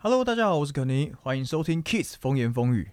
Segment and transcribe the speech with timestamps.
[0.00, 2.88] Hello，大家好，我是肯尼，欢迎收听 Kiss 风言风语。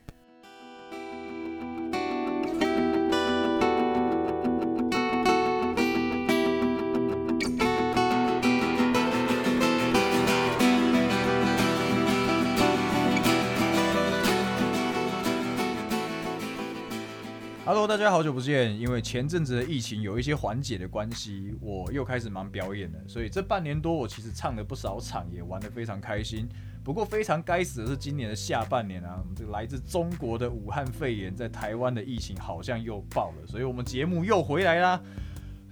[17.64, 18.76] Hello，大家好久不见。
[18.80, 26.50] 因为前阵子的疫情有一些缓解的关系，我又开始忙表演了，所以这半年多我其实唱了不少场，也玩得非常开心。
[26.86, 35.02] 不过非常该死的是，今年的下半年啊，我们这个来自中国的武汉肺炎在台湾的疫情好像又爆了，所以我们节目又回来啦。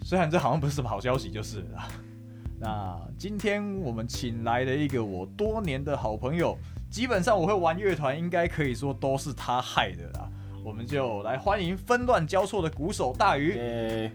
[0.02, 1.88] 虽然这好像不是什么好消息，就是啦。
[2.60, 6.58] 那今天我们请来了一个我多年的好朋友，
[6.90, 10.28] 基本上我会玩乐团，应该可以说都是他害的啦。
[10.66, 13.52] 我们就来欢迎纷乱交错的鼓手大鱼。
[13.60, 14.12] 诶，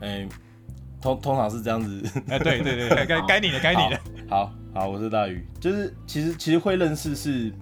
[0.00, 0.28] 诶，
[1.00, 2.02] 通通常是这样子。
[2.28, 4.00] 哎，对对对，该该该你的，该你的。
[4.28, 4.52] 好好，
[4.82, 5.46] 我是大鱼。
[5.60, 7.52] 就是其实其实会认识是，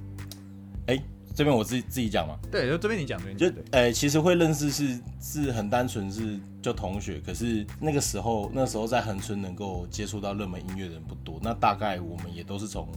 [0.87, 0.99] 哎，
[1.35, 2.39] 这边我自己自己讲嘛。
[2.51, 12.89] 对，就这边你讲，就诶，其实会认识是是很单纯是就同学，可是那个时候那时候在恒春能够接触到热门音乐的人不多，那大概我们也都是从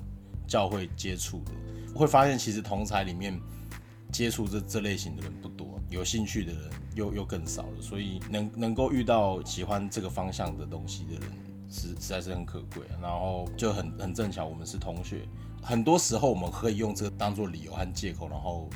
[0.48, 1.52] 教会接触的，
[1.94, 3.40] 会发现其实同才里面。
[4.12, 6.62] 接触这这类型的人不多，有兴趣的人
[6.96, 11.22] 又又更少了，所以能能够遇到喜欢这个方向的东西的人，
[11.70, 12.84] 实实在是很可贵。
[13.02, 15.28] 然后就很很正巧，我们是同学，
[15.62, 18.70] 很多时候我们可以用这个当做理由和借口，然后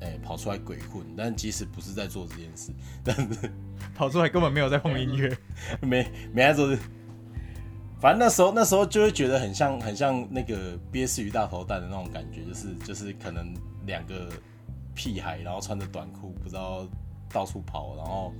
[0.00, 1.04] 诶跑出来鬼混。
[1.16, 2.72] 但即使不是在做这件事，
[3.02, 3.50] 但是
[3.94, 5.36] 跑出来根本没有在碰音乐，
[5.80, 6.76] 没没在做。
[8.00, 13.54] 反正那时候那时候就会觉得很像很像那个憋死鱼大头蛋的那种感觉，就是就是可能
[13.86, 14.28] 两个。
[14.96, 16.86] 屁孩，然后穿着短裤，不知道
[17.28, 18.32] 到处跑，然后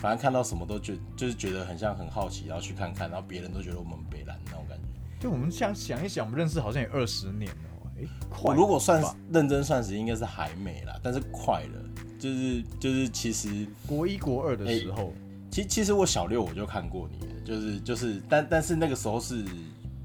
[0.00, 4.84] 反正看到什么都觉，就是觉得很像很好奇，然后去看看，然后别人都觉得我们北蓝那种感觉。
[5.20, 8.54] 就我们想想一想，我们认识好像也二十年了，哎，快。
[8.54, 11.84] 如果算认真算时，应该是还没啦，但是快了，
[12.18, 15.12] 就是就是其实国一国二的时候，
[15.50, 19.44] 其其实我小六我就看过你，就是就是，但但是那个时候是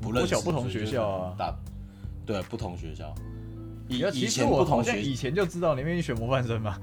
[0.01, 1.55] 不认识，不同学校啊，打
[2.25, 3.15] 对不同学校。
[3.87, 6.77] 以以前我同学以前就知道你愿意选模范生嘛。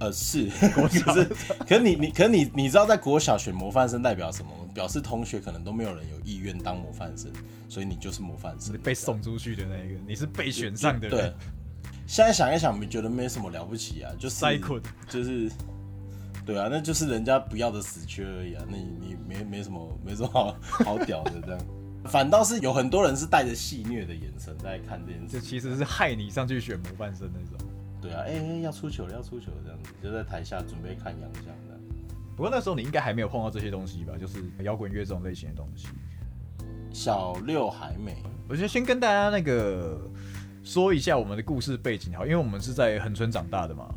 [0.00, 1.24] 呃，是， 可是，
[1.66, 4.50] 可是你你，可是你你知道在国小选模范生代表什么？
[4.74, 7.32] 表示同学可能都没有人有意愿当模范生，
[7.68, 11.08] 所以你就是模范生，被送出去的那一个，你是被选上的。
[11.10, 11.32] 对。
[12.06, 14.10] 现在想一想，你觉得没什么了不起啊？
[14.18, 14.36] 就是
[15.08, 15.50] 就是，
[16.46, 18.64] 对啊，那就是人家不要的死缺而已啊。
[18.66, 21.60] 那你你没没什么没什么好好屌的这样。
[22.04, 27.67] 反倒是有很多人是带着戏谑的眼神在看这件事，就其实是害你上去选模范生那种。
[28.00, 31.78] 对啊，哎，要出球了，要出球了，这样子就在台下准备看洋相的。
[32.36, 34.14] 不过那时候你应该还没有碰到这些东西吧？
[34.18, 35.88] 就是摇滚乐这种类型的东西。
[36.92, 38.16] 小六还没。
[38.48, 40.00] 我觉得先跟大家那个
[40.62, 43.92] 说一下我们的故事背景好，因为我们是在横村长大的嘛。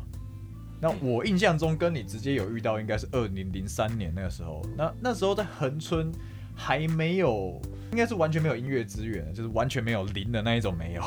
[0.80, 4.60] 那我印象中跟你直接有遇到，应该是二零零三年那个时候。
[4.76, 6.10] 那那时候在横村
[6.54, 7.60] 还没有。
[7.92, 11.02] 应该是完全没有音乐资源，就是完全没有零的那一种没有。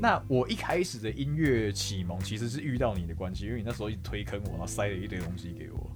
[0.00, 5.90] 那我一开始的音乐启蒙其实是遇到你的关系，因为你那时候一推坑我，然后塞了一堆东西给我。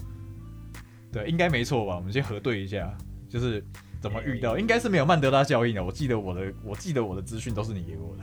[1.12, 1.96] 对，应该没错吧？
[1.96, 2.96] 我们先核对一下，
[3.28, 3.64] 就是
[4.00, 4.58] 怎么遇到？
[4.58, 5.84] 应该是没有曼德拉效应的。
[5.84, 8.22] 我记得我的，我记得我的资讯都是你给我的。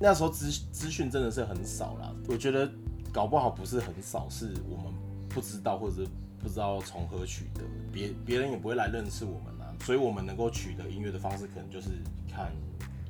[0.00, 2.70] 那时候资资讯真的是很少啦，我觉得
[3.12, 4.92] 搞不好不是很少，是我们
[5.28, 9.74] 不知道或者是不知道从何取得，别别人也不会来认识我们啊。
[9.80, 11.90] 所以我们能够取得音乐的方式，可能就是
[12.30, 12.52] 看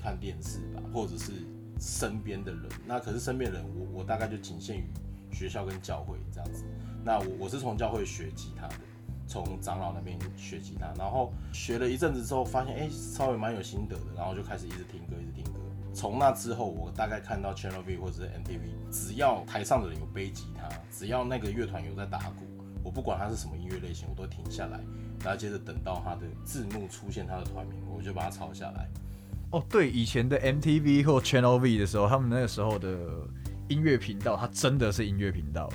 [0.03, 1.33] 看电视吧，或者是
[1.81, 2.63] 身边的人。
[2.87, 4.85] 那可是身边人，我我大概就仅限于
[5.33, 6.65] 学校跟教会这样子。
[7.05, 8.75] 那我我是从教会学吉他的，
[9.27, 15.61] 从长老那边学吉他，然后学了一阵子之后，发现哎稍微蛮有心得的，然后就开始一直听歌，一直听歌。
[15.93, 22.45] 从那之后，我大概看到 Channel V 或者是 MTV，只要台上的人有背吉他，只要那个乐团有在打鼓，
[22.83, 24.81] 我不管他是什么音乐类型，我都停下来。
[25.23, 28.89] 然后接着等到他的字幕出现，他的团名，我就把它抄下来。
[29.55, 32.99] 哦，对，以前的 MTV 或 Channel V 的时候，他们那个时候的
[33.69, 35.71] 音乐频道，它真的是音乐频道，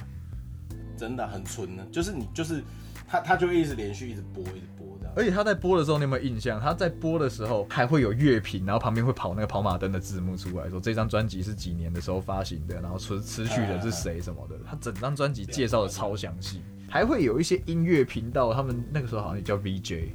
[0.97, 2.61] 真的很纯的，就是你就是
[3.07, 5.09] 他，他就一直连续一直播，一直播的。
[5.15, 6.59] 而且他在播的时候，你有没有印象？
[6.59, 14.57] 他在播的时候还会有乐评，然后旁边会跑那个跑马灯的字幕出来，说这张专辑是几年的时候发行的，然后词 词曲人是谁什么的。
[14.69, 16.61] 他整张专辑介绍的超详细。
[16.89, 20.09] 还会有一些音乐频道，他们那个时候好像也叫 VJ，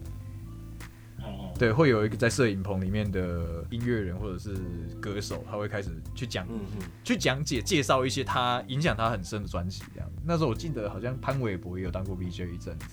[1.58, 4.54] 对，会有一个在摄影棚里面的音乐人或者是
[5.00, 10.10] 歌手，他会开始去讲，嗯嗯去讲解介绍一些他影响他很深的专辑这样。
[10.24, 12.86] 那时候我记得好像潘玮柏也有当过 VJ 一阵子，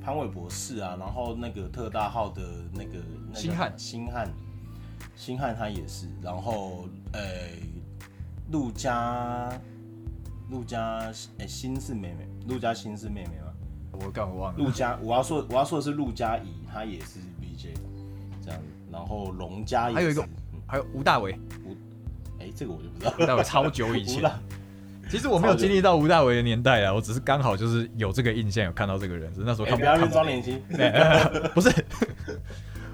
[0.00, 2.42] 潘玮柏是啊，然后那个特大号的
[2.72, 3.02] 那个
[3.34, 4.32] 星汉，星汉，
[5.16, 7.20] 星汉他也是，然后呃，
[8.52, 9.50] 陆家
[10.48, 13.52] 陆家哎欣是妹妹，陆家欣是妹妹吗？
[13.92, 14.58] 我刚我忘了。
[14.58, 17.20] 陆家我要说我要说的是陆家怡，她也是
[17.56, 20.24] 这样子，然后龙家也还有一个
[20.66, 21.32] 还有吴大维，
[22.40, 23.14] 哎、这个我就不知道。
[23.18, 24.22] 吴大伟超久以前。
[25.10, 30.58] 其实我没有经历到吴大维的年代啊，我只是刚好就是有这个印象，有看到这个人，只是那时候不要去看装年轻。
[31.54, 31.70] 不是，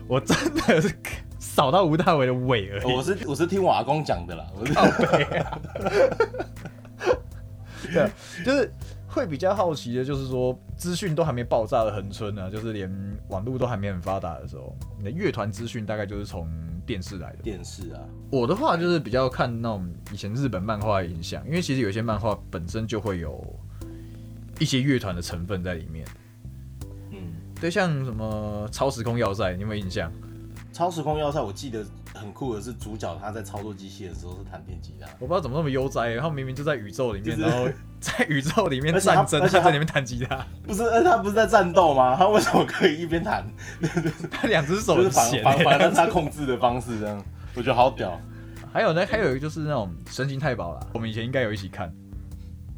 [0.08, 0.92] 我真的是
[1.38, 2.84] 扫到吴大维的尾而已。
[2.92, 4.72] 我是我是听我阿公讲的啦，我是
[7.92, 8.10] 对，
[8.44, 8.72] 就是
[9.10, 12.88] 会比较好奇的，就是说资讯都还没爆炸的恒春呢，就是连
[13.28, 16.48] 网络都还没很发达的时候，你的乐团资讯大概就是从
[16.86, 17.38] 电视来的。
[17.42, 23.44] 电视啊，我的话就是比较看那种以前日本漫画的影响，因为其实有些漫画本身就会有
[24.60, 26.06] 一些乐团的成分在里面。
[27.10, 27.18] 嗯，
[27.60, 30.12] 对，像什么超时空要塞，你有没有印象？
[30.72, 31.84] 超时空要塞，我记得
[32.14, 37.68] 很酷的是主角他在操作机器的时候是弹电吉他，我不知道怎么那么悠哉，他明明就在宇宙里面，就是然后
[38.00, 40.82] 在宇宙里面战争，而且他他在里面弹吉他，不是？
[40.84, 42.16] 呃，他不是在战斗吗？
[42.16, 43.44] 他为什么可以一边弹？
[44.30, 45.94] 他两只手就是反反反。
[45.94, 47.24] 他 控制的方式这样，
[47.56, 48.18] 我觉得好屌。
[48.72, 51.92] 还有呢，还有一个就是那种神行太保啦，我们以前应该有一起看。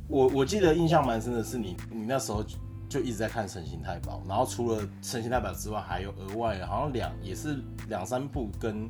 [0.08, 2.44] 我我记得印象蛮深的是你你那时候
[2.92, 7.56] 就就一直在看《神行太保》，然后除了《神行太保》之外，还有额外好像两也是
[7.88, 8.86] 两三部跟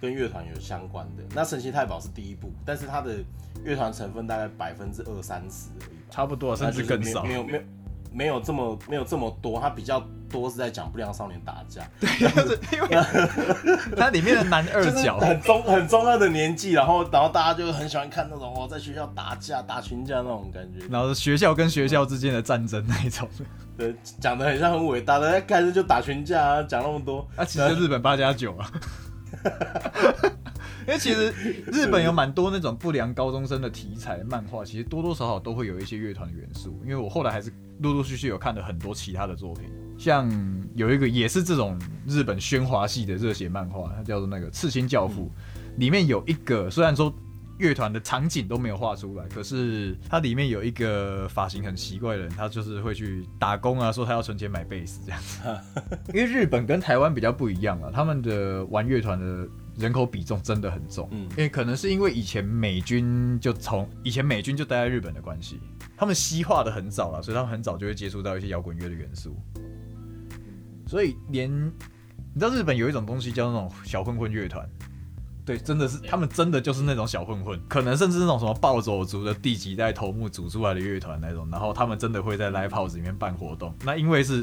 [0.00, 1.22] 跟乐团有相关的。
[1.34, 3.18] 那《神行太保》是第一部，但是它的
[3.62, 7.22] 乐团成分大概百分之二三十而已吧，差不多，甚至那就是更少。
[7.22, 7.62] 没有没有
[8.14, 12.88] 没有这么没有这么多，它比较多是在讲不良少年打架，就是因为
[13.96, 20.86] 它里面的男二角，很中很中二的年纪，然后然后大家就很喜欢看那种哦，在学校打架打群架那种感觉。
[20.88, 23.28] 然后学校跟学校之间的战争那一种，
[23.76, 27.26] 对，讲的很像很伟大的，开始就打群架啊，讲那么多。
[27.36, 28.70] 那、其实日本八加九啊。
[30.86, 31.32] 因为其实
[31.72, 36.78] 日本有蛮多那种不良高中生的题材漫画，其实多多少少都会有一些乐团的元素。
[36.82, 39.64] 因为我后来还是陆陆续续有看了很多其他的作品，
[39.98, 40.30] 像
[40.74, 45.30] 有一个也是这种日本喧哗系的热血漫画，它叫做那个《刺青教父》，
[45.78, 47.12] 里面有一个虽然说
[47.58, 55.40] 乐团的场景都没有画出来，可是它里面有一个发型很奇怪的人，他就是会去打工啊，说他要存钱买贝斯这样子。
[56.12, 61.08] 因为日本跟台湾比较不一样啊，他们的玩乐团的人口比重真的很重。
[61.12, 65.60] 嗯因为可能是因为以前美军就从以前美军就待在日本的关系，
[65.96, 69.36] 他们西化的很早了，所以他们很早就会接触到一些摇滚乐的元素。
[70.86, 71.50] 所以连
[72.34, 74.68] 你知道日本有一种东西叫那种小混混乐团。
[75.46, 83.74] 对，真的是他们真的就是那种小混混，可能甚至那种什么暴走族的第几代头目组出来的乐团那种，然后他们真的会在 live house 里面办活动。
[83.84, 84.42] 那因为是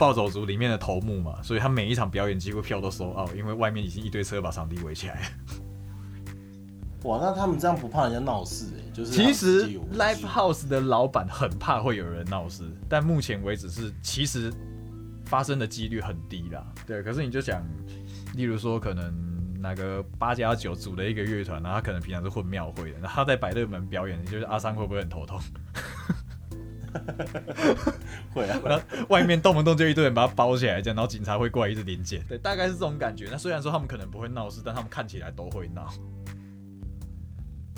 [0.00, 5.26] 暴走族里面的头目嘛，所以他每一场表演几乎票都收 out，因为外面已经一堆车把场地围起来了。
[7.02, 14.50] 哇，那他们这样不怕人家闹事哎、就是其实他们自己有文 live house 的老板很怕会有人闹事，但目前为止是其实
[15.26, 16.66] 发生的几率很低啦。
[16.86, 17.62] 对，可是你就想，
[18.34, 19.12] 例如说可能
[19.60, 25.38] 哪个八加九组的一个乐团，然后他可能平常是混庙会的，然后他在百乐门表演，你觉得阿三会不会很头痛？
[28.34, 32.22] 会啊，然后外面动不动就一堆人把它包起来，这样，然后警察会过来一直临检。
[32.28, 33.28] 对，大概是这种感觉。
[33.30, 35.92] 那虽然说他们可能不会闹事，但他们看起来都会闹。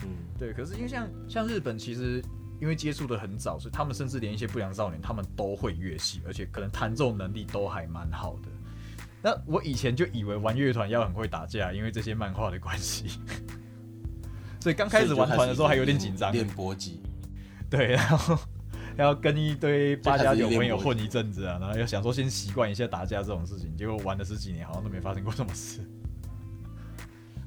[0.02, 2.22] 嗯，对，可是因为像像日本，其实
[2.60, 8.48] 因为接触的很早，所以他们甚至连一些不良少年，他们都会乐器，而且可能弹奏能力都还蛮好的。
[9.24, 13.20] 那我以前就以为玩乐团要很会打架，因为这些漫画的关系，
[14.58, 16.32] 所以刚开始玩团的时候还有点紧张。
[16.32, 17.00] 练搏击，
[17.70, 18.36] 对，然后
[18.96, 25.80] 要跟一堆八加九朋友混一阵子啊，然后要想说先习惯一下打架这种事情，结果玩了十几年，好像都没发生过什么事，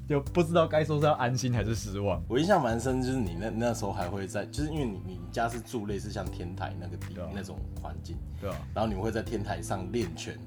[0.07, 2.23] 就不知道该说是要安心还是失望。
[2.27, 10.37] 我印象蛮深，就是你那那时候还会在，就是因为你你家是住类似像天台那个地啊那种环境，对啊、然后你会在天台上练拳，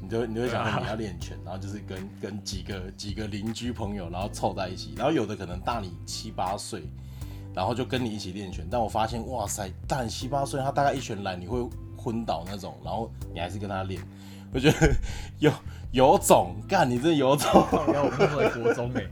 [0.00, 6.82] 你就你就会想对啊说你要练拳，然后就是跟跟几个几个邻居朋友，然后凑在一起，然后有的可能大你七八岁，
[7.54, 14.00] 然后就跟你一起练拳，但我发现哇塞，大你七八岁，他大概一拳来你会昏倒那种，然后你还是跟他练，
[14.52, 14.94] 我觉得
[15.38, 15.52] 有
[15.92, 17.48] 有种，干你这有种，
[17.92, 19.04] 然后我们在国中哎、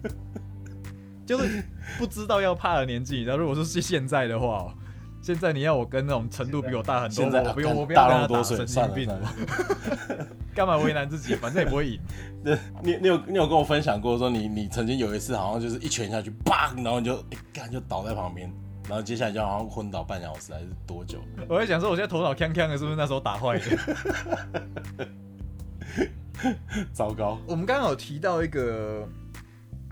[1.27, 1.63] 就是
[1.99, 3.23] 不知道要怕的年纪。
[3.23, 4.73] 然后如果说是现在的话哦，
[5.21, 9.15] 现在你要我跟那种程度比我大很多，现在我不用，我不要跟他打神算经病。
[10.59, 11.37] 干嘛为难自己？
[11.37, 12.01] 反正也不会赢。
[12.45, 18.53] 对，你你有你有跟我分享过说你你曾经有一次好像就是一拳下去，砰，然后你就哎干、就倒在旁边，
[18.89, 21.21] 然后接下来就好像昏倒半小时还是多久？
[21.49, 25.07] 我在想说，我现在头脑锵锵的，是不是那时候打坏的？
[26.93, 29.09] 糟糕，我们刚刚有提到一个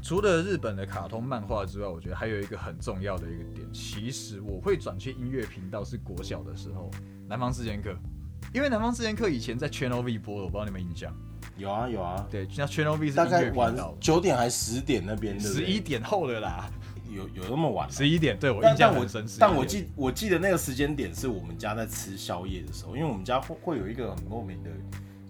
[0.03, 6.91] 除了日本的卡通漫画之外，我觉得还有一个很重要的一个点，其实我会转去音乐频道是国小的时候，
[7.29, 7.97] 南方四剑客，
[8.53, 11.15] 因为南方四剑客以前在 Channel V 播的，我不知道你们印象。
[11.57, 16.71] 有啊有啊，对，那 Channel V 是大概晚，九点还十点那边，对不对十一点后的啦，
[17.11, 17.95] 有有那么晚吗？
[17.95, 19.27] 十一点，对我印象很深。
[19.27, 24.71] 11点但我记我记得那个时间点是我们家在吃宵夜的时候，因为我们家会会有一个很莫名的，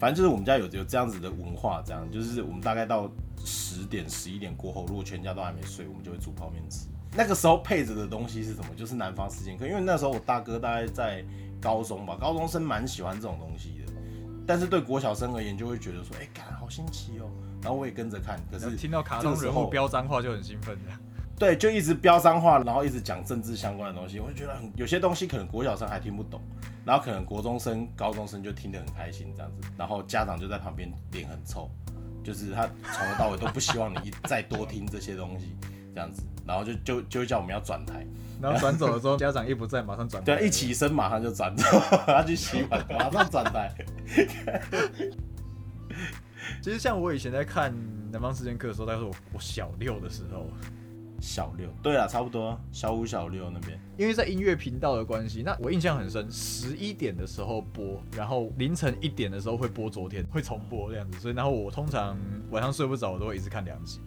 [0.00, 3.08] 反正就是我们家有有这样子的文化，这样就是我们大概到
[3.44, 6.88] 十点十一点过后，如果全家都还没睡，我们就会煮泡面吃。
[7.16, 8.66] 那个时候配着的东西是什么？
[8.76, 11.25] 就是南方四剑客，因为那时候我大哥大概在
[11.61, 13.93] 高中吧，高中生蛮喜欢这种东西的，
[14.47, 17.31] 但是对国小生而言就会觉得说，哎、看好新奇哦，
[17.63, 20.93] 然后我也跟着看，可是听到卡通人物飙脏话就很兴奋的。
[21.39, 26.41] 对，就一直飙脏话，然后一直讲政治相关的东西，我就觉得很有些东西可能国小生还听不懂，
[26.83, 31.69] 然后可能国中生、高中生就听得很开心这样子，然后家长就在旁边脸很臭，
[32.25, 35.55] 就是他从头到尾都不希望你一再多听这些东西
[35.95, 38.07] 这样子，然后就就就会叫我们要转台，
[38.40, 40.23] 然后转走了之后， 家长一不在，马上转。
[40.25, 41.64] 对，一起身马上就转走，
[42.07, 43.75] 他去洗碗，马上转台。
[46.62, 47.73] 其实像我以前在看
[48.12, 50.47] 《南方四剑客》的时候，大概是我我小六的时候，
[51.21, 62.16] 小六，对啊，差不多小五、小六那边，因为在音乐频道的关系，那我印象很深，十一点的时候播，然后凌晨一点的时候会播昨天，会重播这样子，所以然后我通常
[62.50, 64.00] 晚上睡不着，我都会一直看两集。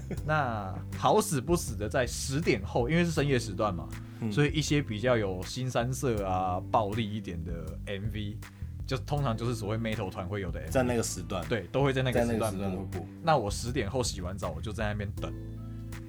[0.26, 3.88] 那好死不死的在十点后，因为是深夜时段嘛，
[4.20, 7.52] 嗯所以一些比较有新三色啊、暴力一点的
[7.86, 8.36] MV，
[8.86, 13.06] 就通常就是所谓 metal 团会有的 MV，在那个时段，对，都会在那个时段在那个时段会播。
[13.22, 15.32] 那我十点后洗完澡，我就在那边等，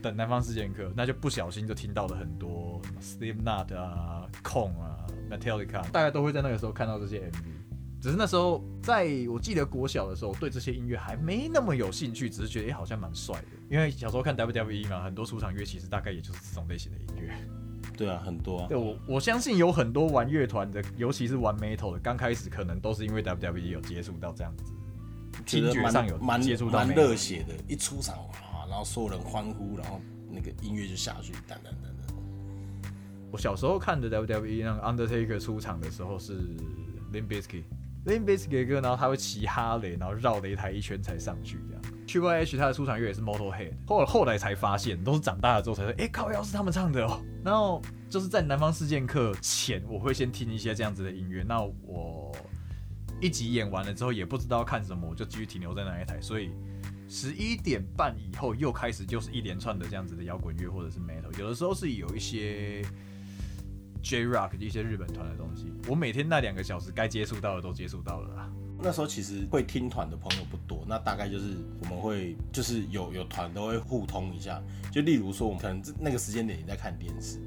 [0.01, 4.97] 等南方四剑客，那就不小心就听到了很多 Slipknot 啊、控啊、
[5.29, 7.56] Metallica，大概都会在那个时候看到这些 MV。
[7.99, 13.47] 只是那时候，在我记得国小的时候，对这些音乐还没那么有兴趣，只是觉得哎、诶好像蛮帅的。
[13.69, 17.33] 因为小时候看 WWE 嘛，很多出场乐其实大概也就是这种类型的音乐。
[17.97, 18.67] 对啊，很多啊。
[18.67, 24.71] 对我我相信有很多玩乐团的，尤其是玩 Metal 的，刚开始可能都是因为 WWE 有接触到这样子，
[25.45, 29.99] 听觉上有蛮接触到蛮热血的，一出场啊，然后所有人欢呼，然后
[30.29, 32.15] 那个音乐就下去，等等等等。
[33.31, 36.39] 我小时候看的 WWE 那个 Undertaker 出场的时候是
[37.11, 37.27] Limp
[38.07, 41.81] Bizkit，Limp Bizkit 的歌，然后他会骑哈雷，然后绕擂台一圈才上去这样。
[42.07, 47.21] Triple H 他的出场乐也是 Motorhead，后后来才发现，都是长大了之后才说，哎、靠，要是他们唱的哦。
[47.43, 51.43] 然后就是在南方事件课前，我会先听一些这样子的音乐。
[51.43, 52.31] 那我
[53.19, 56.51] 一集演完了之后，也不知道看什么，我就继续停留在那一台，所以。
[57.09, 62.83] 十一点半以后又开始就是一连串的这样子的摇滚乐或者是 metal，有的时候是有一些
[64.01, 65.71] J rock 一些日本团的东西。
[65.87, 68.49] 我每天那两个小时该接触到的都接触到了啦。
[68.79, 74.61] 那时候其实会听团的朋友不多，那大概就是我们会就是有有团都会互通一下，
[74.91, 77.39] 就例如说我们可能那个时间点你在看电视，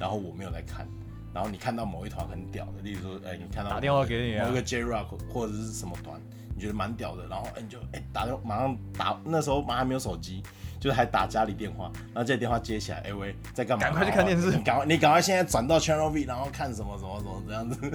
[0.00, 0.88] 然后我没有在看，
[1.34, 6.18] 然后你看到某一团很屌的，例如说哎、你看到打电话给你啊某一个 J Rock 或者是什么团，
[6.54, 10.42] 你觉得蛮屌的，然后哎、你就哎、打电马上打，那时候马上还没有手机。
[10.80, 13.84] 就是还打家里电话，然后这电话接起来，哎、喂，在干嘛？
[13.84, 17.92] 赶快去看电视赶快，你赶快现在转到 Channel V，然后看什么什么什么这样子。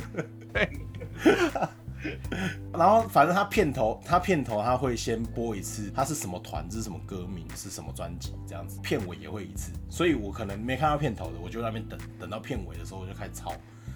[2.73, 13.53] 然后反正他片头，他片头他会先播一次，他是什么团，这是什么歌名，是什么专辑这样子，片尾也会一次，所以我可能没看到片头的，我就在那边等，等到片尾的时候我就开始抄，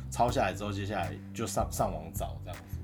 [0.10, 2.78] 抄下来之后，接下来就上上网找这样子。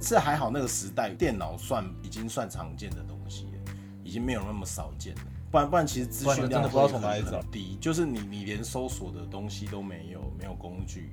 [0.00, 3.72] 是还好那个时代电脑算已经算常见的东西了，
[4.04, 5.20] 已经没有那么少见了。
[5.50, 7.42] 不然不然，其实资讯量的不知道从哪里找。
[7.50, 11.10] 低，就是你你连搜索的东西都没有，没有工具，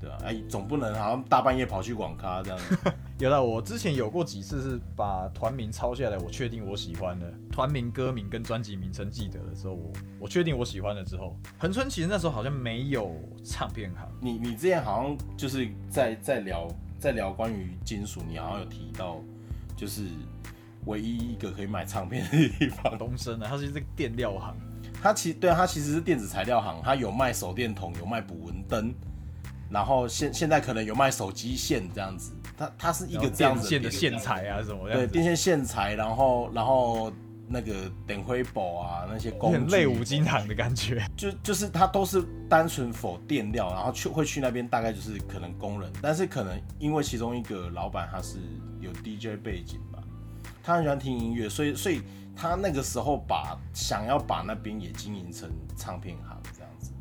[0.00, 2.58] 对啊，哎，总不能好像大半夜跑去网咖这样。
[2.58, 2.76] 子。
[3.18, 7.32] 有了，我之前有过几次是把团名抄下来，我确定我喜欢的。
[7.50, 13.12] 团名、歌名跟专辑名称记得的时候，我我确定我喜欢了之后，恒春其实那时候好像没有
[13.44, 16.68] 唱片行，你你之前好像就是在在聊
[16.98, 19.16] 在聊关于金属，你好像有提到，
[19.76, 20.04] 就是
[20.86, 22.96] 唯一一个可以买唱片的地方。
[22.98, 24.56] 东升啊，它是这个电料行，
[25.02, 28.94] 它其对啊，它其实是电子材料行，它有卖手电筒，有卖捕蚊灯，
[29.70, 32.32] 然后现现在可能有卖手机线这样子。
[32.56, 37.12] 它它是一个这样子的线材啊什么对电线线材，然后然后
[37.46, 41.00] 那个点灰宝啊那些工具，很类五金行的感觉。
[41.16, 48.38] 就就是它都是单纯否电料，然后去会去那边大概就是可能工人，但是可能因为其中一个老板他是
[48.80, 49.97] 有 DJ 背景吧，
[50.68, 52.02] 他很喜欢听音乐，所以所以
[52.36, 56.92] 他那个时候把想要把那边也经营成唱片行这样子，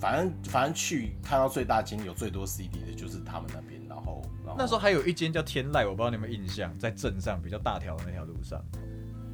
[0.00, 4.20] 反正反正去看到最大间有最多 CD 的就是他们那边，然后
[4.58, 8.60] 那时候还有一间叫天籁，我不知道你们印象，在镇上比较大条的那条路上。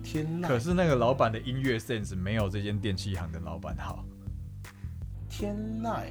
[0.02, 4.04] 天籁，可是那个老板的音乐 sense 没有这间电器行的老板好。
[5.30, 6.02] 天籁，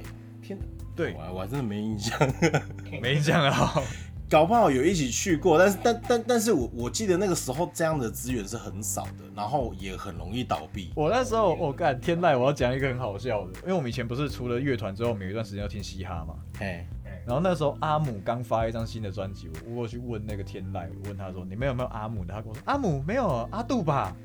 [0.42, 0.58] 天，
[0.96, 2.18] 对，我我还真的没印象，
[3.00, 3.80] 没印象啊。
[4.28, 10.92] 搞不好有一起去过，但是但但但是我我记得那个时候这样的资源是很少的，然后也很容易倒闭。
[10.94, 16.34] 我那时候我干天籁，我要讲一个很好笑的，因为我们以前不是除了乐团之后，每一段时间要听嘻哈嘛。
[16.58, 16.86] 嘿，
[17.26, 24.14] 然后那时候阿姆刚发一张新的专辑，我过去问那个天籁，我问他说：“你们有没有阿姆的？”他跟我说：“阿姆没有，阿杜吧。”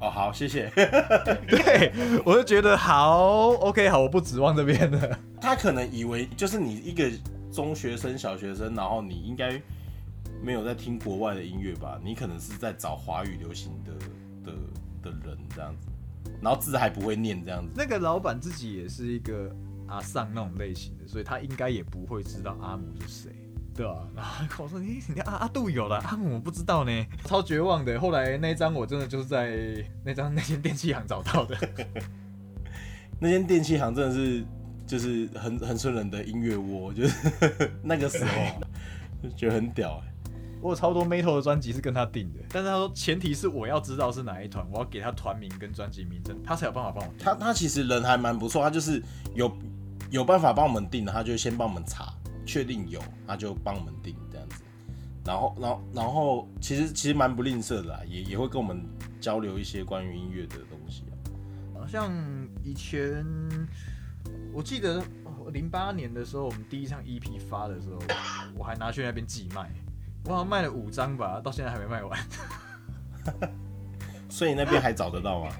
[0.00, 0.70] 哦，好，谢谢。
[1.48, 1.92] 对，
[2.26, 5.18] 我就觉得好，OK，好，我不指望这边的。
[5.40, 7.10] 他可能以为就是你一个
[7.54, 9.62] 中学生、小学生，然后你应该
[10.42, 12.00] 没有在听国外的音乐吧？
[12.02, 13.92] 你可能是在找华语流行的
[14.44, 14.52] 的
[15.00, 15.86] 的人这样子，
[16.42, 17.72] 然后字还不会念这样子。
[17.76, 19.54] 那个老板自己也是一个
[19.86, 23.32] 阿尚那种类型的，所以他应该也不会知道阿姆是谁。
[23.76, 27.98] 对啊，然后跟我说你你阿阿杜有了，阿姆我不知道呢， 超绝望的。
[27.98, 31.56] 后来那一张我真的就是在那张那间电器行找到的，
[33.18, 34.44] 那间电器行真的是
[34.86, 37.30] 就是很很顺人的音乐窝，就是
[37.82, 38.30] 那个时候
[39.22, 40.12] 就觉得很屌哎。
[40.60, 47.14] 我有超多 metal 的专辑是跟他订的，但是他说前提是我要知道是哪一团，我要给他团名跟专辑名称，他才有办法帮我。
[47.18, 49.02] 他他其实人还蛮不错，他就是
[49.34, 49.50] 有
[50.10, 52.12] 有办法帮我们订的，他就先帮我们查。
[52.46, 54.62] 确定有，他就帮我们订这样子，
[55.24, 58.84] 然后，然后，然后，其实其实蛮不吝啬的啦，也也会跟我们
[59.18, 61.16] 交流一些关于音乐的东西啊。
[61.80, 62.12] 好像
[62.62, 63.24] 以前
[64.52, 65.02] 我记得
[65.52, 67.98] 零八年的时候，我们第一场 EP 发的时候，
[68.56, 69.70] 我还拿去那边寄卖，
[70.24, 72.18] 我好像卖了五张吧，到现在还没卖完。
[74.28, 75.50] 所以那边还找得到吗？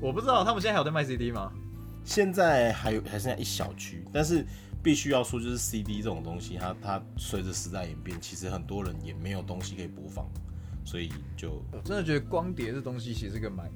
[0.00, 1.52] 我不知道，他们现在还有在卖 CD 吗？
[2.04, 4.44] 现在还有，还剩下一小区，但是。
[4.84, 10.28] 必须要说，就是 CD 这种东西，它它随着时代演变，其实很多人也没有东西可以播放，
[10.84, 13.66] 所以就我真的觉得光碟这东西其实是个蛮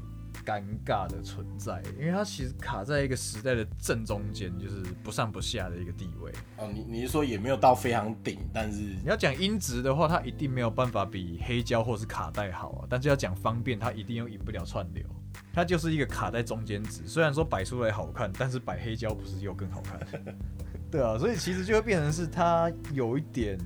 [0.48, 6.32] 尴尬的存在，因为它其实卡在一个时代的正中间，就是不上不下的一个地位。
[6.56, 12.86] 哦，你你是说也没有到非常顶，但是你要讲音质的话，它一定没有办法比黑胶或是卡带好啊。
[12.88, 15.04] 但是要讲方便，它一定又赢不了串流，
[15.52, 17.06] 它就是一个卡在中间值。
[17.06, 20.00] 虽然说摆出来好看，但是摆黑胶不是又更好看？
[20.90, 23.58] 对啊，所以其实就会变成是它有一点，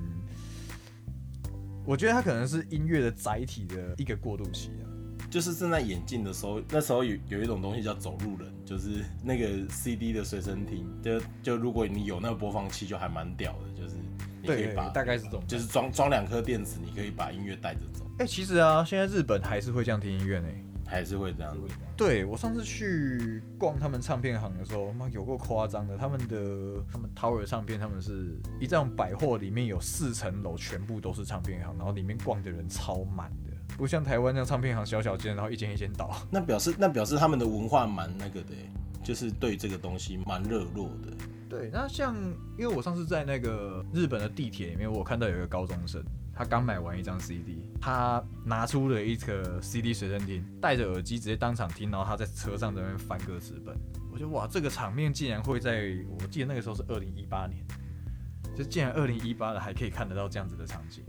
[1.85, 4.91] 我觉得它可能是音乐的载体的一个过渡期啊。
[5.33, 13.95] 就是正在演进的时候，那时候有有一种东西叫走路人，就是那个 CD 的随身听，就就如果你有那个播放器，就还蛮屌的，就是
[14.43, 18.05] 你可以把大概是这种，就是装装两颗电池，你可以把音乐带着走。
[18.19, 20.47] 哎，其实啊，现在日本还是会这样听音乐呢。
[20.85, 21.61] 还是会这样子。
[21.97, 25.97] 对我上次去逛他们唱片行的时候，妈有够夸张的。
[25.97, 36.15] 他们的他们 Tower 唱片，他们是一张百货里面有四层楼，全部都是唱片行，然后里面逛的人超满的，不像台湾那样唱片行小小间，然后一间一间倒。
[36.29, 38.53] 那表示那表示他们的文化蛮那个的，
[39.03, 41.11] 就是对这个东西蛮热络的。
[41.49, 42.15] 对，那像
[42.57, 46.03] 因为我上次在那个日本的地铁里面，我看到有一个高中生。
[46.35, 53.77] 他刚买完一张 CD，他拿出了一个 CD 随身听，戴着耳机直接当场听，然后他在车上在那边翻歌词本。
[54.11, 57.63] 我觉得哇，这个场面竟然会在我记得那个时候是二零一八年，
[58.55, 61.03] 就竟然二零一八了还可以看得到这样子的场景，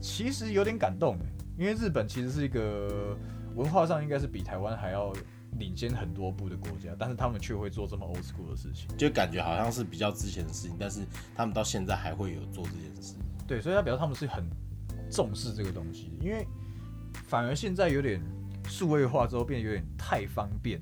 [0.00, 1.18] 其实有点感动
[1.58, 3.16] 因为日本其实是一个
[3.54, 5.12] 文化上应该是比台湾还要
[5.58, 11.00] 领先很多步的国家，但是他们却会做这么 old school 的事情，就感觉好像是比较之前的事情，但是
[11.34, 13.14] 他们到现在还会有做这件事。
[13.46, 14.44] 对，所以他表示他们是很。
[15.10, 16.46] 重视这个东西，因为
[17.28, 18.20] 反而现在有点
[18.66, 20.78] 数位化之后变得有点太方便。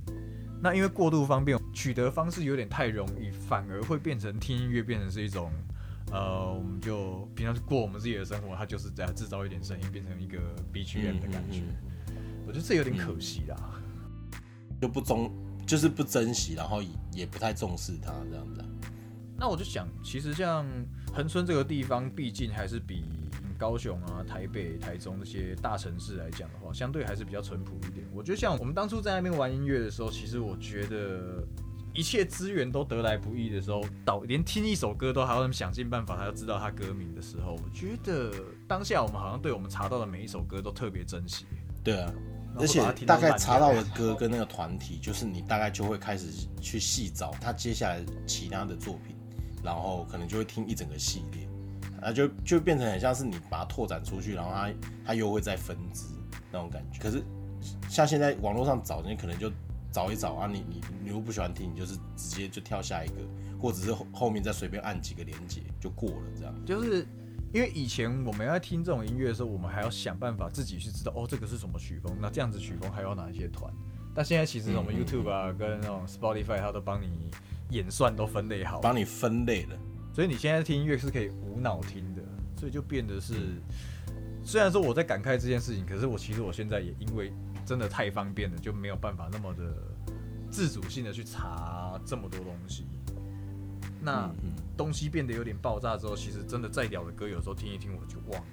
[0.60, 5.52] 那因为过度方便，取得方式有点太容易，反而会变成听音乐变成是一种，
[6.10, 10.38] 呃，我们就平常过我们自己的生活，它就是在制造一点声音，变成一个
[10.72, 11.62] BGM 的感觉。
[12.46, 13.56] 我觉得这有点可惜啦，
[14.80, 15.30] 就不重，
[15.66, 16.80] 就是不珍惜，然后
[17.12, 18.64] 也不太重视它这样子。
[19.36, 20.66] 那我就想，其实像
[21.12, 23.04] 恒春这个地方，毕竟还是比。
[23.58, 28.06] 高雄啊、台北、台中这些大城市来讲的话，相对还是比较淳朴一点。
[28.12, 31.42] 我觉得像我们当初在那边玩音乐的时候，其实我觉得
[31.96, 38.32] 一切资源都得来不易的时候，导连听一首歌都还要想尽办法，还要知道他歌名的时候，我觉得
[38.68, 41.46] 当下我们好像对我们查到的每一首歌都特别珍惜。
[41.82, 42.12] 对啊，
[42.58, 46.26] 而且大概查到的歌跟那个团体，就是你大概就会开始
[46.60, 49.16] 去细找他接下来其他的作品，
[49.62, 51.48] 然后可能就会听一整个系列。
[52.02, 54.70] 啊，就就变成很像是你把它拓展出去，然后它
[55.06, 56.04] 它又会再分支
[56.52, 57.00] 那种感觉。
[57.00, 57.24] 可是
[57.88, 59.50] 像现在网络上找，你可能就
[59.96, 63.14] 找一找啊，你你你又不喜欢听，你就是直接就跳下一个，
[63.58, 66.54] 或者是后后面再随便按几个连接就过了这样。
[66.66, 67.06] 就是
[67.50, 73.72] 因为以前我们要听这种音乐的时候，我们还要想办法自己去知道哦，这个是什么曲风，那这样子曲风还有哪一些团。
[74.14, 77.30] 但现在其实我们 YouTube 啊，跟那种 Spotify 它都帮你
[77.70, 79.78] 演算都分类好，帮你分类了。
[80.12, 82.20] 所以你现在听音乐是可以无脑听的，
[82.60, 83.34] 所以就变得是，
[84.44, 87.32] 虽然说我在感慨这件事情，可是我其实我现在也因为
[87.66, 89.74] 真的太方便了，就没有办法那么的
[90.50, 92.86] 自主性的去查这么多东西。
[94.00, 94.30] 那
[94.76, 98.46] 东西变得有点爆炸之后，其实真的再屌的歌，有时候听一听我就忘了。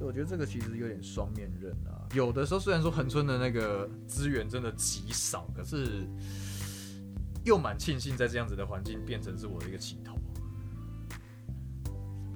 [0.00, 2.04] 我觉得这个其实有点双面刃啊。
[2.12, 6.06] 有的时候虽然说恒春的那个资源真的极少，可是
[7.44, 10.18] 又蛮庆幸在这样子的环境变成是我的一个起头。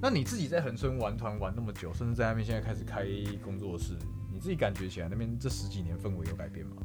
[0.01, 3.05] 那你自己在恒春玩团玩那么久，甚至在那边现在开始开
[3.43, 3.93] 工作室，
[4.39, 6.77] 你自己感觉起来那边这十几年氛围有改变吗？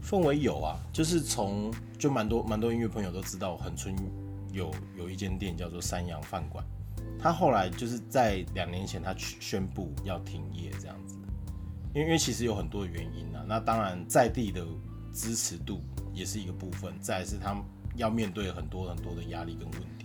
[0.00, 3.92] 氛围有啊，就是从就蛮多蛮多音乐朋友都知道，恒春
[4.52, 6.64] 有有一间店叫做山羊饭馆，
[7.18, 11.16] 他后来就是在两年前他宣布要停业这样子，
[11.92, 14.64] 因为因为其实有很多原因啊，那当然在地的
[15.12, 15.82] 支持度
[16.14, 17.60] 也是一个部分，再是他
[17.96, 19.95] 要面对很多很多的压力跟问题。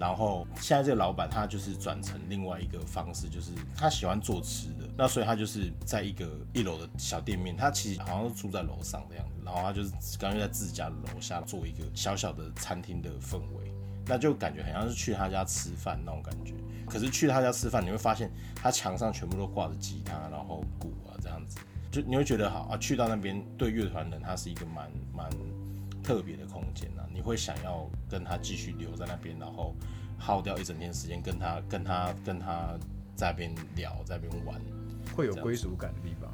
[0.00, 13.70] 然后现在这个老板他就是转成另外一个方式，就是他喜欢做吃的，那所以他就是在一个一楼的小店面，他其实好像是住在楼上的样子，然后他就是干脆在自己家的楼下做一个小小的餐厅的氛围，
[14.06, 16.54] 那就感觉很像是去他家吃饭那种感觉。
[16.88, 21.58] 可是去他家吃饭，你会发现他墙上全部都挂着吉他，然后鼓啊这样子，
[21.90, 25.30] 就你会觉得好啊，去到那边对乐团人他是一个蛮蛮
[26.02, 29.74] 特别的空间啊，你会想要跟他继续留在那边，然后
[30.18, 32.78] 耗掉一整天时间跟他跟他跟他
[33.14, 34.60] 在那边聊，在那边玩。
[35.14, 36.32] 会有归属感的地方。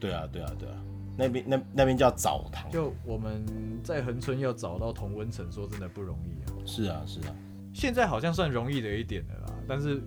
[0.00, 0.74] 对啊，对啊，对啊，
[1.16, 2.70] 那边那那边叫澡堂。
[2.70, 3.46] 就我们
[3.84, 6.52] 在恒春要找到同温层，说真的不容易啊。
[6.66, 7.34] 是啊，是啊，
[7.72, 10.02] 现在好像算容易的一点的啦，但是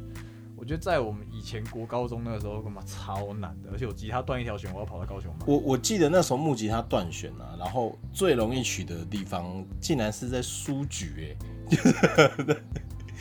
[0.59, 5.45] 我觉得在我们以前国高中那个时候，他妈超难的，而且我吉他断一条弦，我要跑到高雄买。
[5.47, 11.35] 我我记得那时候木吉他断弦啊，然后最容易取得的地方竟然是在书局、
[11.69, 12.57] 欸，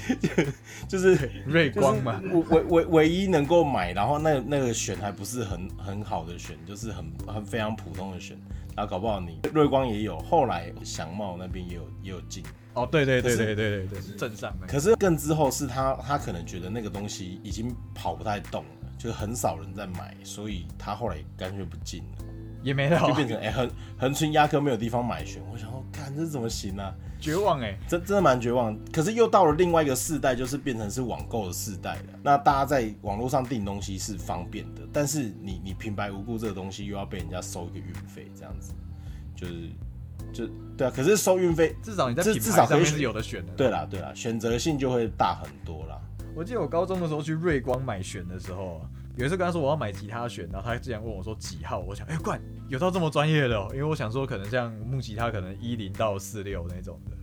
[0.89, 8.37] 就是 瑞光嘛，就是唯唯唯一能够买，然后那那个弦还不是很很好的弦，就是很很非常普通的弦，
[8.75, 12.43] 然后搞不好你瑞光也有，后来祥茂那边也有也有进，
[12.83, 14.73] 哦，对对对对对对对，镇上那个。
[14.73, 22.25] 可是更之后是他他可能觉得那个东西已经跑不太动了，就是很少人在买，所以他后来干脆不进了。
[22.61, 26.95] 也没了就变成哎、横横村压根没有地方买选，我想说，看这怎么行呢、啊？
[27.21, 28.77] 绝望哎、真真的蛮绝望。
[28.93, 32.19] 可是又到了另外一个世代，就是变成是网购的世代了。
[32.21, 38.73] 那大家在网络上订东西是方便的，但是你你平白无故这个东西又要被人家收一个运费，这样子，
[39.37, 39.71] 就是
[40.33, 40.93] 就对啊。
[40.95, 43.53] 可是收运费，至少你在至品至少可以选牌上面是有的选的。
[43.55, 46.01] 对啦对啦，选择性就会大很多啦。
[46.35, 48.81] 我记得我高中的时候去瑞光买弦的时候，
[49.17, 57.17] 有一次跟他说我要买吉他弦，然后他竟然问我说几号，我想哎怪、有到这么专业的、哦，因为我想说可能像木吉他可能一零到四六那种的，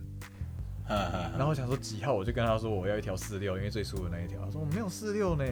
[1.38, 4.42] 然后我想说几号，我就跟他说我要一条四六，因为最粗的那一条。
[4.44, 5.46] 他说我没有四六呢，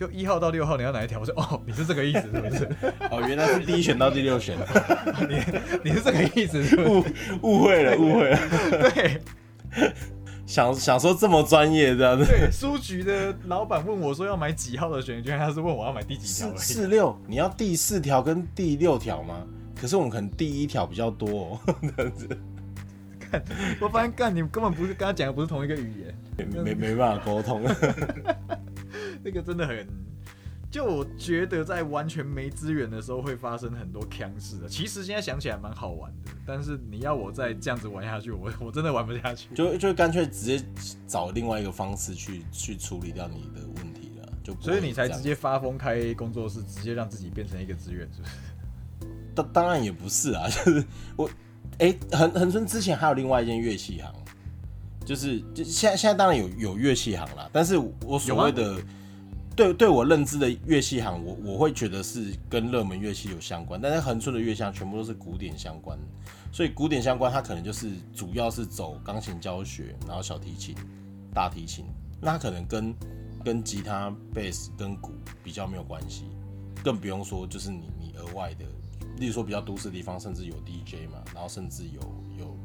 [0.00, 1.20] 就一号到六号你要哪一条？
[1.20, 2.64] 我说哦你是这个意思是不是？
[3.10, 4.56] 哦，原来是第一选到第六选，
[5.28, 5.38] 你
[5.84, 7.04] 你是这个意思是不误
[7.42, 8.38] 误会了误会了，
[8.94, 9.20] 对
[10.46, 12.24] 想想说这么专业这样子。
[12.24, 16.72] 对，书局的老板问我说要买几号的弦，原来他是问我要买第几条四。
[16.74, 19.44] 四六，你要第四条跟第六条吗？
[19.78, 22.26] 可是我们可能第一条比较多、哦，这样子
[23.78, 26.14] 我发现干你根本不是跟他讲的不是同一个语言。
[26.38, 27.62] 没没没办法沟通。
[29.22, 29.86] 那个真的很，
[30.70, 34.68] 就我觉得在完全没资源的时候会发生很多腔事的。
[34.68, 39.48] 其实现在想起来蛮好玩的，但是你要我再这样子玩下去，我我真的玩不下去。
[39.54, 40.64] 就就干脆直接
[41.06, 48.32] 找另外一个方式去去处理掉你的问题了，就所以你才直接发疯开工作室，直接让自己变成一个资源，是不是？
[49.34, 50.84] 当当然也不是啊， 就是
[51.16, 51.30] 我，
[51.78, 54.12] 哎、恒恒春之前还有另外一间乐器行，
[55.04, 58.76] 就是就现在现在当然有有乐器行啦，但是我所谓的
[59.56, 65.98] 对对我认知的乐器行，我我会觉得是跟热门乐器有相关，但是恒春的乐器行全部都是古典相关，
[66.52, 70.74] 所以古典相关它可能就是主要是走钢琴教学，然后小提琴、
[71.34, 71.84] 大提琴，
[72.20, 72.94] 那可能跟
[73.44, 76.24] 跟吉他、贝斯跟鼓比较没有关系，
[76.82, 78.64] 更不用说就是你你额外的。
[79.18, 82.00] 例如说比较都市的地方，甚至有 DJ 嘛，然后甚至有
[82.38, 82.56] 有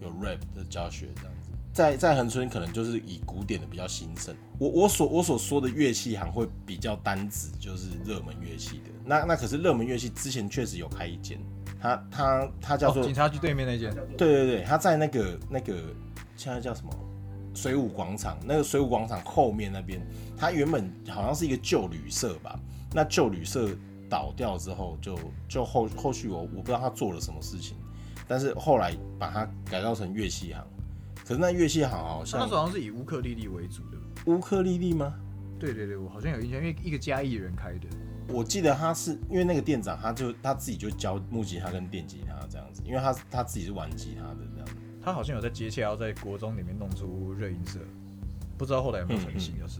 [0.00, 1.32] 有 rap 的教学这样。
[1.72, 4.34] 在在恒春可能就是以古典的比较兴盛。
[4.58, 8.90] 我我所我所说的乐器行会比较单指就是热门乐器的。
[9.04, 11.38] 那那可是热门乐器之前确实有开一间，
[11.80, 15.74] 它它它叫做、哦警察局对面那间，对对对，它在那个那个
[16.36, 16.90] 现在叫什么
[17.54, 20.00] 水舞广场，那个水舞广场后面那边，
[20.36, 22.58] 它原本好像是一个旧旅社吧。
[22.92, 23.70] 那旧旅社
[24.08, 27.76] 倒掉之后，就就后后续我我不知道他做了什么事情，
[28.26, 30.64] 但是后来把它改造成乐器行。
[31.30, 33.96] 可是那乐器行好像那时候好像是以乌克丽丽为主的。
[34.26, 35.14] 乌克丽丽吗？
[35.60, 37.86] 对对对，我好像有印象，因为一个嘉义人开的。
[38.26, 44.74] 我记得他是因为那个店长，他就他自己就教木吉他跟电吉他这样子，因为他他自己是玩吉他的这样子。
[45.00, 47.78] 他好像有在接洽，要在国中里面弄出热音社，
[48.58, 49.78] 不知道后来有没有成型，就是。